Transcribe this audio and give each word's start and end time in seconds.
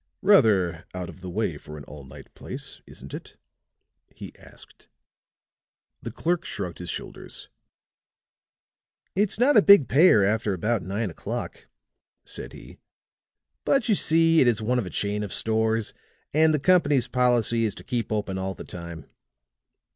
"Rather 0.23 0.85
out 0.95 1.09
of 1.09 1.21
the 1.21 1.29
way 1.29 1.59
for 1.59 1.77
an 1.77 1.83
all 1.83 2.03
night 2.03 2.33
place, 2.33 2.81
isn't 2.87 3.13
it?" 3.13 3.37
he 4.15 4.35
asked 4.35 4.87
The 6.01 6.09
clerk 6.09 6.43
shrugged 6.43 6.79
his 6.79 6.89
shoulders. 6.89 7.49
"It's 9.15 9.37
not 9.37 9.57
a 9.57 9.61
big 9.61 9.87
payer 9.87 10.23
after 10.23 10.55
about 10.55 10.81
nine 10.81 11.11
o'clock," 11.11 11.67
said 12.25 12.51
he. 12.53 12.79
"But 13.63 13.87
you 13.89 13.93
see, 13.93 14.41
it 14.41 14.47
is 14.47 14.59
one 14.59 14.79
of 14.79 14.87
a 14.87 14.89
chain 14.89 15.21
of 15.21 15.31
stores, 15.31 15.93
and 16.33 16.51
the 16.51 16.57
company's 16.59 17.07
policy 17.07 17.65
is 17.65 17.75
to 17.75 17.83
keep 17.83 18.11
open 18.11 18.39
all 18.39 18.55
the 18.55 18.63
time." 18.65 19.05